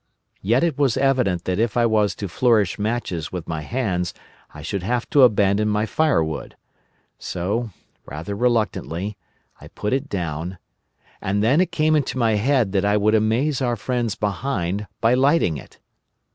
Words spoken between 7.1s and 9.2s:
so, rather reluctantly,